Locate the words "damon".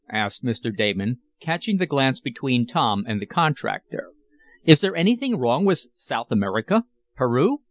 0.75-1.19